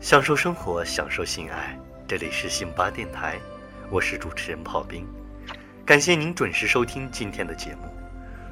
[0.00, 3.36] 享受生活，享受性爱，这里是信八电台，
[3.90, 5.04] 我是主持人炮兵，
[5.84, 7.92] 感谢您准时收听今天的节目。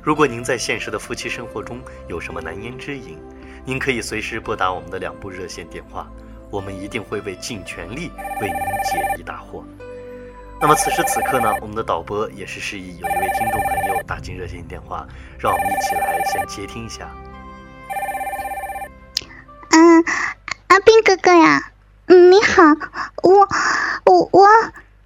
[0.03, 3.17] 如果您在现实的夫妻生活中有什么难言之隐，
[3.65, 6.11] 您可以随时拨打我们的两部热线电话，
[6.51, 8.11] 我们一定会为尽全力
[8.41, 9.63] 为您解疑答惑。
[10.61, 15.07] 那么此时此刻呢，我们的导播也是示意有一位听众朋友打进热线电话，
[15.39, 17.09] 让我们一起来先接听一下。
[22.37, 22.63] 你好，
[23.23, 23.49] 我
[24.05, 24.47] 我我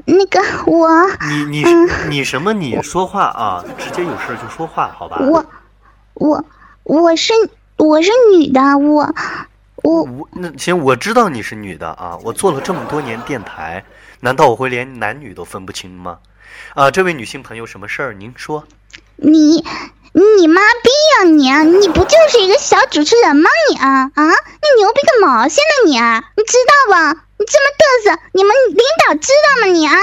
[0.05, 0.89] 那个我
[1.29, 2.53] 你你嗯你什么？
[2.53, 5.19] 你说话啊，直接有事就说话，好吧？
[5.21, 5.45] 我
[6.15, 6.45] 我
[6.83, 7.33] 我是
[7.77, 9.15] 我是女的，我
[9.77, 13.85] 我我那行，我知道你是女的啊，我做了这么多年电台，
[14.19, 16.19] 难道我会连男女都分不清吗？
[16.75, 18.13] 啊，这位女性朋友，什么事儿？
[18.13, 18.65] 您说。
[19.15, 19.65] 你
[20.13, 21.63] 你妈逼呀、你啊！
[21.63, 24.25] 你不就是一个小主持人吗你啊啊！
[24.27, 26.25] 你牛逼个毛线呢你啊！
[26.37, 27.23] 你知道吧？
[27.39, 29.95] 你这么嘚瑟，你们领导知道吗你啊？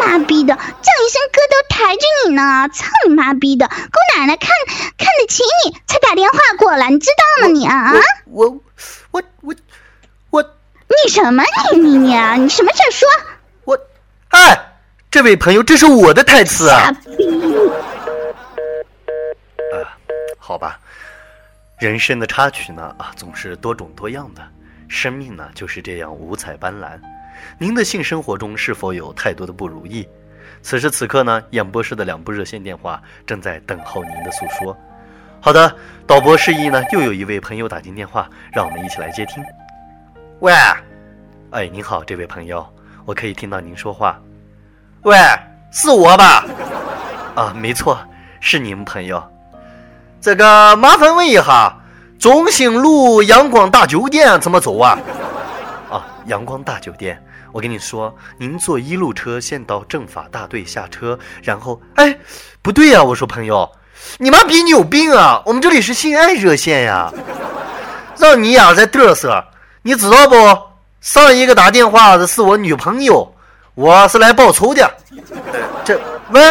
[0.00, 2.68] 妈逼的，叫一声哥都抬举你呢！
[2.74, 4.50] 操你妈逼的，姑奶奶看
[4.98, 7.94] 看得起你才打电话过来，你知道吗你啊啊！
[8.26, 8.58] 我
[9.12, 9.54] 我我
[10.30, 12.34] 我你什么你你你啊！
[12.34, 13.08] 你什么事说？
[13.64, 13.78] 我，
[14.30, 14.72] 哎，
[15.08, 16.92] 这位朋友，这是我的台词啊傻。
[17.16, 17.24] 逼！
[20.42, 20.80] 好吧，
[21.78, 24.42] 人生的插曲呢啊，总是多种多样的，
[24.88, 26.98] 生命呢就是这样五彩斑斓。
[27.58, 30.08] 您的性生活中是否有太多的不如意？
[30.62, 34.76] 此时此刻呢，演播室的两部热线电话正在等候您的诉说。
[35.40, 39.44] 好的，导播示意呢，又有一位朋友打进电话，让我们一起来接听。
[40.40, 40.52] 喂，
[41.50, 42.66] 哎，您好，这位朋友，
[43.04, 44.20] 我可以听到您说话。
[45.02, 45.16] 喂，
[45.70, 46.44] 是我吧？
[47.36, 47.98] 啊，没错，
[48.40, 49.22] 是您朋友。
[50.20, 51.74] 这个麻烦问一下，
[52.18, 54.98] 中兴路阳光大酒店怎么走啊？
[55.90, 62.14] 啊，阳光大酒店，我跟你说，您坐一路车先到政法大队下车，然后，哎，
[62.60, 63.66] 不对呀、我说朋友，
[64.18, 65.42] 你妈逼你有病啊！
[65.46, 67.10] 我们这里是性爱热线呀，
[68.18, 69.42] 让你呀在嘚瑟，
[69.80, 70.36] 你知道不？
[71.00, 73.34] 上一个打电话的是我女朋友，
[73.74, 74.94] 我是来报仇的。
[75.82, 75.98] 这
[76.30, 76.42] 喂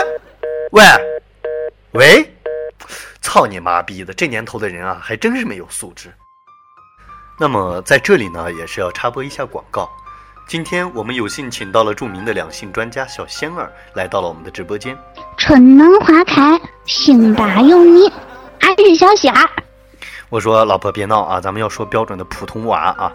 [0.72, 0.84] 喂
[1.92, 2.36] 喂。
[3.22, 4.14] 操你妈逼的！
[4.14, 6.14] 这年头的人啊，还真是没有素质。
[7.40, 9.90] 那么在这里呢，也是要插播一下广告。
[10.48, 14.98] 今天我们有幸请到了著名的两性专家小仙儿来到了我们的直播间。
[15.38, 18.12] 春暖花开，性大有你，
[18.62, 19.48] 俺是小仙儿。
[20.30, 23.14] 我说老婆别闹啊，咱们要说标准的普通娃啊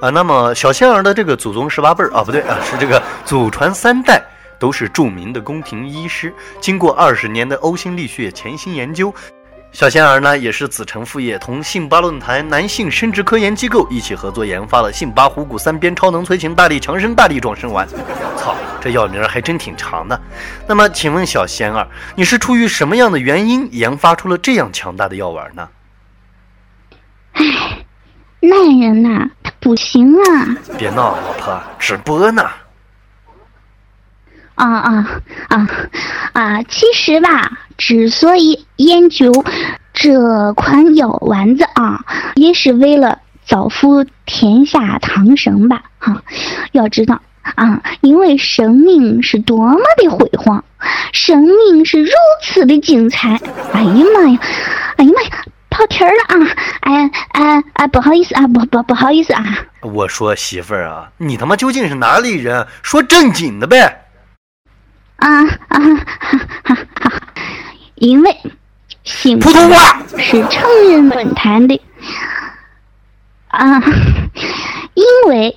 [0.00, 0.10] 啊。
[0.10, 4.24] 那么小仙儿的这个祖宗十八辈儿啊，不对啊，是这个祖传三代
[4.58, 9.12] 都是著名的宫廷医师，经过二十年的呕心沥血潜心研究。
[9.76, 17.86] 小仙儿呢，也是子承父业，同信巴论坛男性生殖科研机构一起合作研发了信巴虎骨三边超能催情大力强身大力壮身丸。
[18.38, 20.18] 操，这药名儿还真挺长的。
[20.66, 25.68] 那么，请问小仙儿，你是出于什么样的原因研发出了这样强大的药丸呢？
[28.40, 30.56] 男人呐、他不行啊！
[30.78, 32.42] 别闹，老婆，直播呢。
[34.56, 35.68] 啊啊啊
[36.32, 36.62] 啊！
[36.64, 39.44] 其实吧，之所以研究
[39.92, 45.82] 这款药丸子啊，也是为了造福天下苍生吧。
[45.98, 46.22] 哈、
[46.72, 50.64] 要知道啊，因为生命是多么的辉煌，
[51.12, 52.10] 生命是如
[52.42, 53.38] 此的精彩。
[53.72, 54.38] 哎呀妈呀！
[54.96, 55.44] 哎呀妈呀！
[55.68, 56.56] 跑题儿了啊！
[56.80, 59.44] 哎哎哎，不好意思啊，不不不好意思啊。
[59.82, 62.66] 我说媳妇儿啊，你他妈究竟是哪里人？
[62.82, 64.04] 说正经的呗。
[65.16, 65.80] 啊啊
[66.62, 67.12] 哈哈！
[67.96, 68.36] 因为
[69.04, 70.02] 性普通话。
[70.18, 71.80] 是成人论坛的
[73.48, 73.82] 啊，
[74.94, 75.56] 因为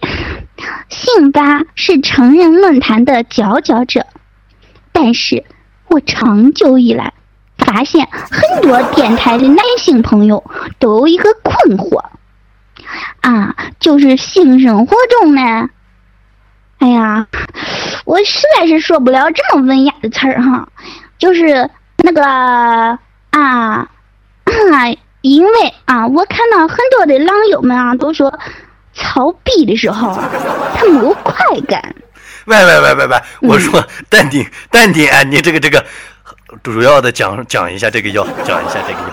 [0.90, 4.06] 性吧是成人论坛的佼佼者，
[4.92, 5.44] 但是
[5.88, 7.14] 我长久以来
[7.58, 10.44] 发现很多电台的男性朋友
[10.78, 12.04] 都有一个困惑
[13.22, 15.70] 啊，就是性生活中呢。
[16.80, 17.28] 哎呀，
[18.06, 20.68] 我实在是说不了这么文雅的词儿哈，
[21.18, 22.98] 就是那个啊
[23.32, 23.88] 啊，
[25.22, 28.40] 因为啊，我看到很多的狼友们啊都说，
[28.94, 30.30] 操逼的时候啊，
[30.76, 31.36] 他没有快
[31.68, 31.94] 感。
[32.46, 35.86] 喂喂喂喂喂，我说淡定淡定啊，你这个这个，
[36.64, 39.08] 主要的讲讲一下这个药，讲一下这个药。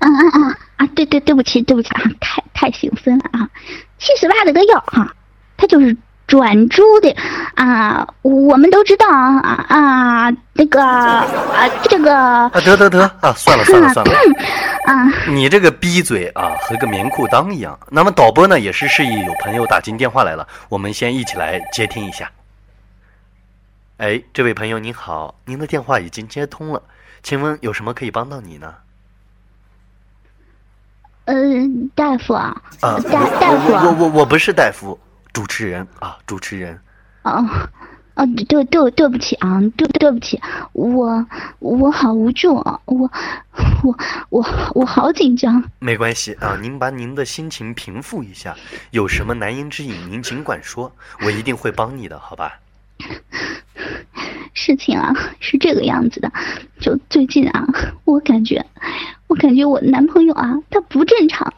[0.00, 0.88] 嗯嗯嗯啊！
[0.94, 3.48] 对对，对不起对不起啊，太太兴奋了啊！
[3.98, 5.12] 其实吧，这个药哈、
[5.56, 5.96] 它就是
[6.28, 7.12] 转租的
[7.56, 11.26] 啊，我们都知道啊啊，那个啊，
[11.84, 14.12] 这个啊，得得得啊，算了算了算了，
[14.84, 17.76] 啊，你这个逼嘴啊，和个棉裤裆一样。
[17.88, 22.30] 那么导播呢，也是示意有朋友打进电话来了，我们先一起来接听一下。
[23.96, 26.80] 哎，这位朋友您好，您的电话已经接通了，
[27.22, 28.74] 请问有什么可以帮到你呢？
[31.24, 34.98] 嗯，大夫啊，啊，大大夫我我我不是大夫，
[35.38, 36.76] 主持人啊，主持人。
[37.22, 37.46] 哦，
[38.16, 40.40] 哦，对对对不起啊，对对不起，
[40.72, 41.24] 我
[41.60, 43.08] 我好无助啊，我
[43.84, 43.96] 我
[44.30, 44.44] 我
[44.74, 45.62] 我好紧张。
[45.78, 48.56] 没关系啊，您把您的心情平复一下，
[48.90, 50.90] 有什么难言之隐，您尽管说，
[51.20, 52.58] 我一定会帮你的，好吧？
[54.54, 56.32] 事情啊是这个样子的，
[56.80, 57.64] 就最近啊，
[58.02, 58.66] 我感觉，
[59.28, 61.54] 我感觉我男朋友啊，他不正常，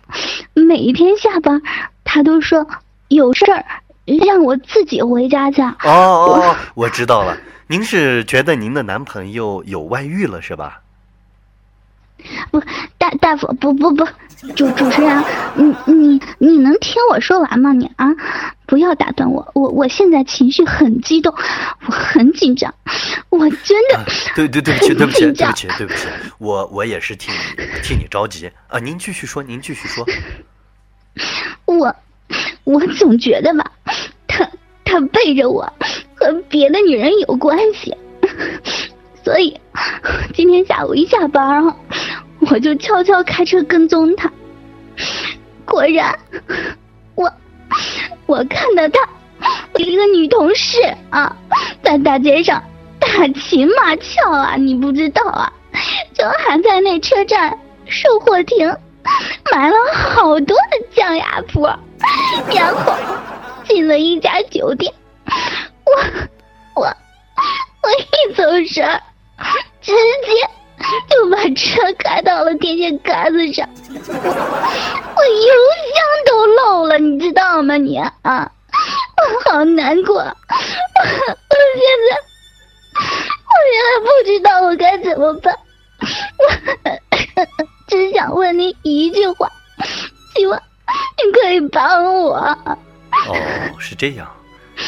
[0.53, 1.62] 每一天下班，
[2.05, 2.69] 他都说
[3.11, 3.65] 有事儿
[4.25, 5.61] 让我自己回家去。
[5.61, 7.37] 哦哦哦，我知道了，
[7.67, 10.81] 您是觉得您的男朋友有外遇了是吧？
[12.51, 12.61] 不，
[12.99, 14.05] 大大夫，不不不，
[14.55, 15.25] 主主持人，
[15.55, 17.73] 你你你能听我说完吗？
[17.73, 18.07] 你啊，
[18.67, 21.35] 不要打断我，我我现在情绪很激动，
[21.87, 22.73] 我很紧张，
[23.31, 24.05] 我真的啊，
[24.37, 26.09] 对对对不起，对不起，对不起，对不起，
[26.39, 28.79] 我我也是替你替你着急啊！
[28.79, 30.05] 您继续说，您继续说。
[31.65, 31.97] 我
[32.65, 33.73] 我总觉得吧，
[34.27, 34.49] 他
[34.85, 35.62] 他背着我
[36.15, 37.97] 和别的女人有关系，
[39.25, 39.59] 所以
[40.35, 41.77] 今天下午一下班啊，
[42.51, 44.31] 我就悄悄开车跟踪他。
[45.65, 46.19] 果然，
[47.15, 47.33] 我
[48.27, 49.09] 我看到他
[49.77, 50.79] 一个女同事
[51.11, 51.37] 啊，
[51.83, 52.62] 在大街上
[52.99, 55.53] 打情骂俏啊，你不知道啊，
[56.12, 58.77] 就还在那车站售货亭
[59.52, 61.69] 买了好多的降压坡，
[62.55, 62.94] 然后
[63.67, 64.93] 进了一家酒店。
[65.85, 65.93] 我
[66.82, 68.43] 我我一走
[68.73, 69.02] 神，
[69.81, 70.49] 直接
[71.08, 75.52] 就把车开到了电线杆子上，我我油
[75.94, 78.50] 箱都漏了，你知道吗你啊？
[79.20, 80.32] 我好难过，我我
[81.76, 82.17] 现在
[83.47, 85.55] 我现在不知道我该怎么办，
[86.38, 86.44] 我
[87.90, 89.50] 只想问您一句话，
[90.34, 90.62] 希望
[91.19, 92.37] 您可以帮我。
[92.37, 93.37] 哦，
[93.78, 94.31] 是这样，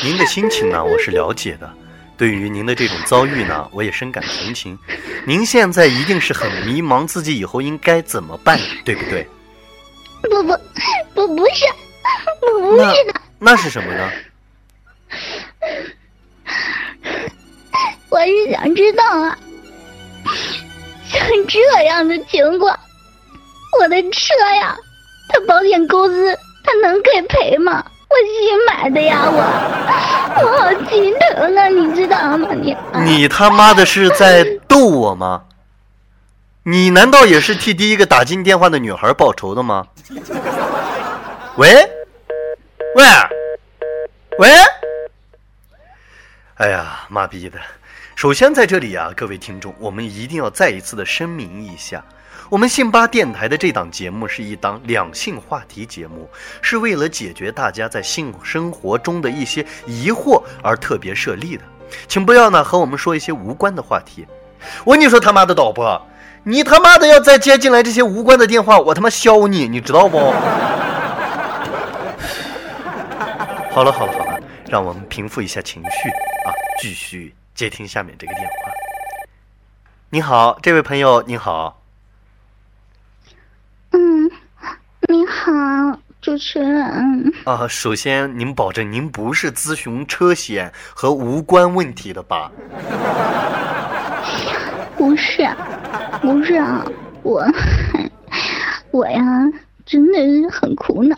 [0.04, 1.69] 您的心情呢，我是了解的。
[2.16, 4.78] 对于您的这种遭遇呢，我也深感同情。
[5.26, 9.26] 您现在一定是很迷茫，自己以后应该怎么办，对不对？
[10.22, 10.56] 不不
[11.14, 11.64] 不不是，
[12.40, 14.10] 不那是的，那是什么呢？
[18.08, 19.37] 我是想知道啊，
[21.08, 22.78] 像这样的情况，
[23.79, 24.77] 我的车呀，
[25.29, 27.85] 他保险公司他能给赔吗？
[28.09, 29.39] 我新买的呀，我
[30.45, 32.49] 我好心疼啊，你知道吗？
[32.53, 35.45] 你你他妈的是在逗我吗？
[36.65, 39.87] 你难道也是替第一个打进电话的女孩报仇的吗？
[41.57, 41.75] 喂，
[42.95, 43.05] 喂，
[44.39, 44.49] 喂！
[46.57, 47.59] 哎呀，妈逼的！
[48.14, 52.05] 首先在这里啊，各位听众，我们一定要再一次的声明一下，
[52.49, 56.31] 我们信巴电台的这档节目是一档两性话题节目，
[56.61, 61.64] 是为了解决大家在性生活中的一些疑惑而特别设立的，
[62.06, 64.25] 请不要呢和我们说一些无关的话题。
[64.85, 66.00] 我跟你说他妈的导播，
[66.44, 70.19] 你他妈的要再接进来这些无关的电话，我他妈削你，你知道不？
[73.73, 74.38] 好了好了好了，
[74.69, 76.09] 让我们平复一下情绪
[76.47, 78.54] 啊，继续接听下面这个电话。
[80.11, 81.82] 你好，这位朋友，你好。
[83.90, 84.30] 嗯，
[85.09, 85.52] 你好，
[86.21, 87.32] 主持人。
[87.44, 92.50] 啊，首先您保证您不是咨询车险和无关问题的吧？
[94.97, 95.49] 不是，
[96.21, 96.85] 不是啊，
[97.23, 97.44] 我
[98.90, 99.21] 我呀，
[99.85, 101.16] 真的是很苦恼，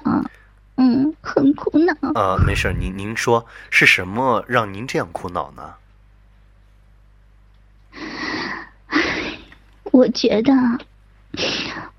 [0.76, 2.20] 嗯，很苦恼。
[2.20, 5.74] 啊，没事，您您说是什么让您这样苦恼呢？
[9.94, 10.52] 我觉得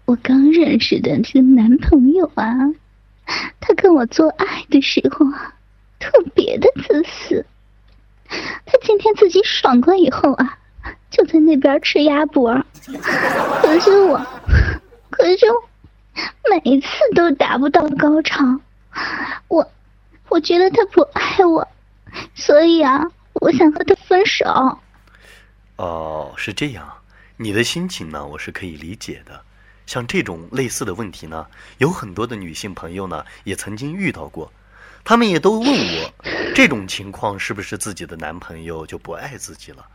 [0.04, 2.44] 我刚认识的这个男朋友啊，
[3.62, 5.54] 他跟我做爱的时候啊，
[5.98, 7.46] 特别的自私。
[8.66, 10.58] 他今天自己爽过以后啊，
[11.10, 12.54] 就在那边吃鸭脖。
[13.62, 14.22] 可是我，
[15.10, 15.64] 可是我
[16.52, 18.44] 每次都达不到高潮。
[19.48, 19.66] 我，
[20.28, 21.66] 我觉得他不爱我，
[22.34, 23.02] 所以啊，
[23.36, 24.46] 我想和他分手。
[25.78, 26.86] 哦，是这样，
[27.38, 29.42] 你的心情呢，我是可以理解的。
[29.86, 31.46] 像这种类似的问题呢，
[31.78, 34.52] 有很多的女性朋友呢也曾经遇到过。
[35.04, 36.14] 她们也都问我，
[36.56, 39.86] 这种情况是不是自己的男朋友就不爱自己了？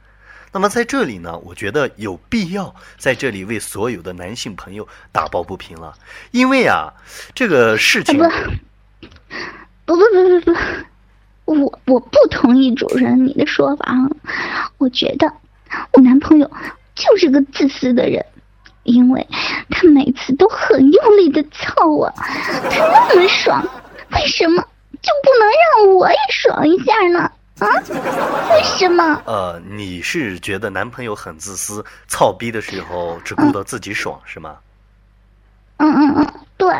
[0.52, 5.94] 那么在这里呢，我觉得有必要在这里为所有的男性朋友打抱不平了，
[6.30, 6.92] 因为啊，
[7.34, 13.94] 这个事情，不不不不不，我我不同意主人你的说法，
[14.78, 15.32] 我觉得
[15.92, 16.50] 我男朋友
[17.00, 18.24] 就是个自私的人，
[18.82, 19.26] 因为
[19.70, 23.66] 他每次都很用力的操我，他那么爽，
[24.12, 24.62] 为什么
[25.00, 27.20] 就不能让我也爽一下呢？
[27.58, 27.68] 啊？
[28.50, 29.22] 为什么？
[29.24, 34.56] 呃，你是觉得男朋友很自私，操逼的时候只顾到自己爽是吗？
[35.78, 36.26] 嗯嗯嗯，
[36.58, 36.74] 对。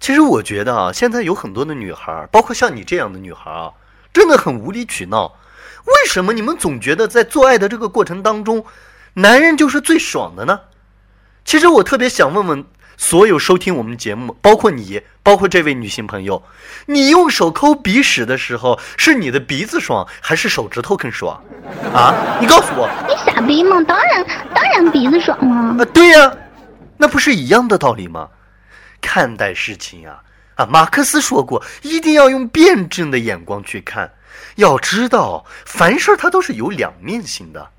[0.00, 3.70] 其实我觉得啊，现在有很多的女孩，包括像你这样的女孩啊，
[4.12, 5.26] 真的很无理取闹。
[5.84, 8.64] 为什么你们总觉得在做爱的这个过程当中，
[9.18, 10.60] 男人就是最爽的呢？
[11.42, 12.64] 其实我特别想问问。
[12.98, 16.42] 所有收听我们节目，包括你，包括这位女性朋友，
[16.86, 21.38] 你用手抠鼻屎的时候，是你的鼻子爽，还是手指头更爽？
[21.92, 22.88] 啊，你告诉我。
[23.06, 23.82] 你傻逼吗？
[23.82, 25.84] 当然，当然鼻子爽了。
[25.84, 26.32] 啊，对呀，
[26.96, 28.30] 那不是一样的道理吗？
[29.02, 30.22] 看待事情啊，
[30.54, 34.10] 啊，马克思说过，一定要用辩证的眼光去看。
[34.54, 37.70] 要知道，凡事它都是有两面性的。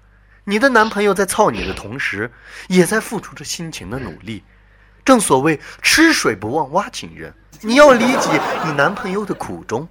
[0.49, 2.31] 你的男朋友在操你的同时，
[2.69, 4.41] 也在付出着辛勤的努力。
[5.03, 9.85] 正所谓吃水不忘挖井人，你要理解你男朋友的苦衷，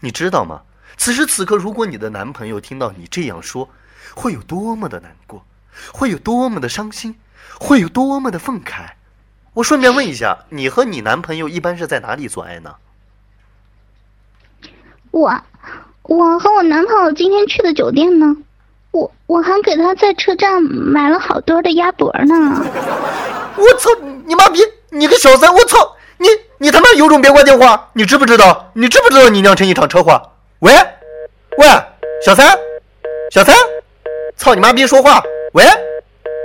[0.00, 0.60] 你知道吗？
[0.98, 3.66] 此时此刻，如果你的男朋友听到你这样说，
[4.14, 5.46] 会有多么的难过，
[5.90, 7.18] 会有多么的伤心，
[7.58, 8.90] 会有多么的愤慨。
[9.54, 12.74] 我顺便问一下，你和你男朋友一般是在哪里做爱呢？
[15.12, 15.42] 我，
[16.02, 18.36] 我和我男朋友今天去的酒店呢，
[18.90, 22.64] 我我还给他在车站买了好多的鸭脖呢。
[23.56, 23.90] 我操
[24.24, 24.60] 你妈逼！
[24.90, 25.52] 你个小三！
[25.52, 26.26] 我操你！
[26.58, 27.90] 你他妈有种别挂电话！
[27.92, 28.70] 你知不知道？
[28.74, 30.20] 你知不知道你酿成一场车祸？
[30.60, 30.72] 喂，
[31.58, 31.66] 喂，
[32.24, 32.58] 小三，
[33.30, 33.54] 小三，
[34.36, 34.86] 操你妈逼！
[34.86, 35.22] 说话！
[35.52, 35.64] 喂，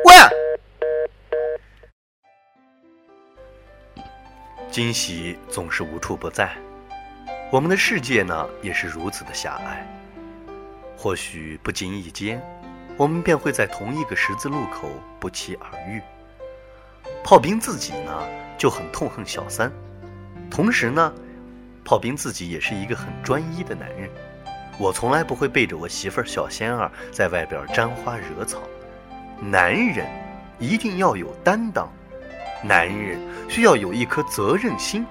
[0.05, 0.15] 喂。
[4.69, 6.51] 惊喜总是无处不在，
[7.51, 9.87] 我们的世界呢也是如此的狭隘。
[11.03, 12.41] 或许不经意间，
[12.95, 16.01] 我们便会在同一个十字路口不期而遇。
[17.25, 18.25] 炮兵自己呢
[18.57, 19.69] 就很痛恨小三，
[20.49, 21.13] 同时呢，
[21.83, 24.09] 炮兵自己也是一个很专一的男人。
[24.79, 28.59] 我从来不会背着我媳妇儿小仙儿在外边沾花惹草。
[29.41, 30.07] 男人
[30.57, 31.91] 一定要有担当，
[32.63, 33.19] 男人
[33.49, 35.05] 需要有一颗责任心。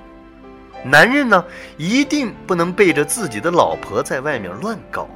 [0.86, 1.44] 男人呢
[1.76, 5.06] 一定不能背着自己的老婆在外面乱搞，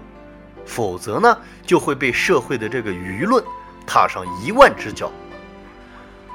[0.66, 3.42] 否则呢就会被社会的这个舆论
[3.86, 5.10] 踏上一万只脚。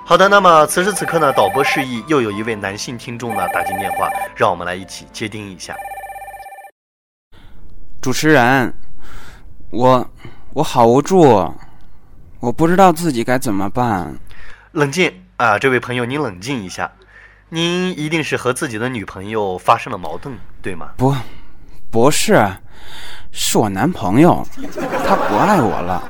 [0.03, 5.75] 好的，那么此时此刻呢，导播示意又有一位男性听众呢打进电话，让我们来一起接听一下。
[8.01, 8.73] 主持人，
[9.69, 10.09] 我
[10.53, 11.53] 我好无助，
[12.39, 14.13] 我不知道自己该怎么办。
[14.71, 16.91] 冷静啊，这位朋友，您冷静一下，
[17.49, 20.89] 您一定是和自己的女朋友发生了矛盾，对吗？
[20.97, 21.15] 不，
[21.91, 22.49] 不是，
[23.33, 24.47] 是我男朋友，
[25.05, 26.09] 他不爱我了，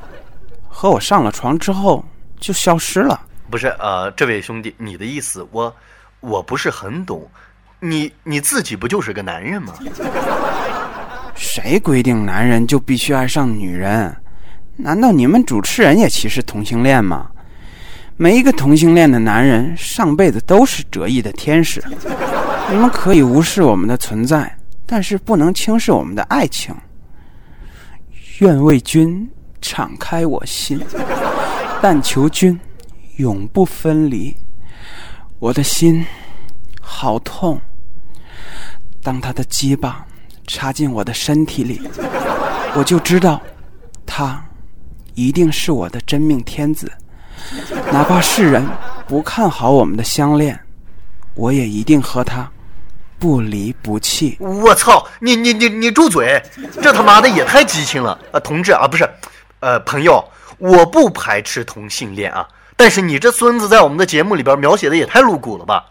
[0.70, 2.06] 和我上了床之后
[2.40, 3.20] 就消失了。
[3.50, 5.76] 不是，呃，这位兄弟，你的意思我，
[6.20, 7.28] 我不是很懂。
[7.80, 9.74] 你你自己不就是个男人吗？
[11.34, 14.16] 谁规定男人就必须爱上女人？
[14.76, 17.28] 难道你们主持人也歧视同性恋吗？
[18.18, 21.84] 每一个同性恋的男人上辈子都是折翼的天使。
[22.70, 24.56] 你们可以无视我们的存在，
[24.92, 26.76] 但是不能轻视我们的爱情。
[28.40, 29.26] 愿为君
[29.62, 30.78] 敞开我心，
[31.82, 32.60] 但求君。
[33.18, 34.36] 永不分离，
[35.38, 36.04] 我的心
[36.82, 37.62] 好痛。
[39.04, 40.04] 当他的鸡巴
[40.48, 41.80] 插进我的身体里，
[42.76, 43.40] 我就知道，
[44.08, 44.44] 他
[45.14, 46.92] 一定是我的真命天子。
[47.92, 48.66] 哪怕世人
[49.08, 50.60] 不看好我们的相恋，
[51.36, 52.50] 我也一定和他
[53.22, 54.36] 不离不弃。
[54.40, 55.08] 我操！
[55.20, 56.42] 你你你你住嘴！
[56.82, 58.40] 这他妈的也太激情了啊！
[58.40, 59.08] 同志啊，不是，
[59.60, 62.48] 呃，朋友，我不排斥同性恋啊。
[62.76, 65.86] 但是你这孙子在我们的节目里边描写的也太露骨了吧！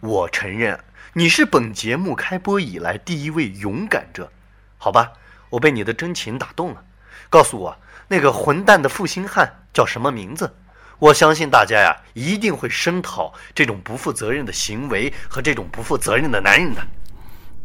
[0.00, 0.78] 我承认
[1.14, 4.30] 你是本节目开播以来第一位勇敢者，
[4.76, 5.12] 好吧，
[5.48, 6.82] 我被你的真情打动了。
[7.30, 7.74] 告诉我
[8.08, 10.54] 那个混蛋的负心汉叫什么名字？
[10.98, 16.80] 我相信大家呀一定会声讨这种不负责任的行为和这种不负责任的男人的。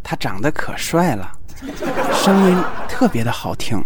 [0.03, 1.31] 他长得可帅了，
[2.13, 3.83] 声音特别的好听，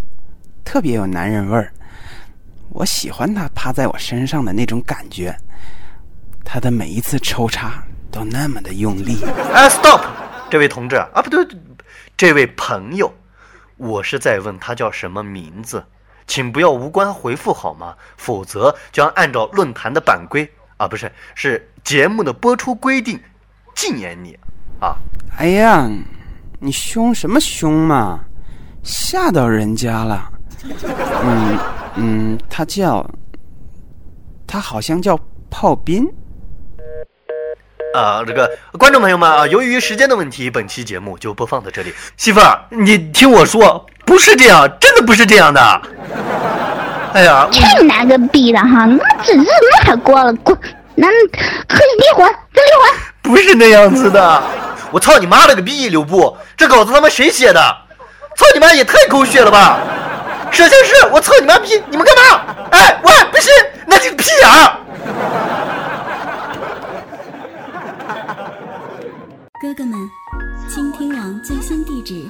[0.66, 1.72] 特别有男人味儿。
[2.70, 5.36] 我喜欢他趴在我身上的那种感觉，
[6.44, 9.24] 他的每一次抽插都那么的用力。
[9.54, 10.02] 哎，stop，
[10.50, 11.48] 这位同志啊，不对，
[12.18, 13.14] 这位朋友，
[13.78, 15.86] 我是在问他叫什么名字，
[16.28, 17.96] 请不要无关回复好吗？
[18.18, 23.20] 否则将按照论坛的版规啊，不是是节目的播出规定，
[23.74, 24.38] 禁言你
[24.80, 24.98] 啊！
[25.38, 25.90] 哎呀，
[26.60, 28.20] 你凶什么凶嘛？
[28.84, 30.32] 吓到人家了。
[31.24, 31.58] 嗯
[31.96, 33.10] 嗯，他叫，
[34.46, 35.18] 他好像叫
[35.50, 36.06] 炮兵。
[37.94, 41.94] 啊，这个观众朋友们啊，由于时间的问题，本期节目就播放到这里。
[42.18, 45.82] 媳妇儿，你听我说，不是这样，真的不是这样的。
[47.14, 48.86] 哎呀，去你奶个逼的哈！
[48.86, 50.58] 那真是那还过了过，
[50.96, 51.08] 那
[51.68, 53.00] 可以离婚，就离婚。
[53.22, 54.42] 不是那样子的。
[54.92, 55.90] 我操你妈了个逼！
[55.90, 57.60] 刘布，这稿子他妈谁写的？
[58.38, 59.80] 操你妈也太狗血了吧！
[60.52, 61.82] 摄像师，我操你妈逼！
[61.90, 62.42] 你们干嘛？
[62.72, 63.52] 哎，喂，不行，
[63.86, 64.80] 那就屁啊！
[69.60, 69.98] 哥哥们，
[70.70, 72.30] 倾听网最新地址，